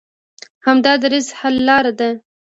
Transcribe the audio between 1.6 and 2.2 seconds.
لاره ده.